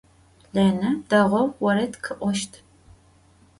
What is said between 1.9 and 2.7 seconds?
khı'oşt.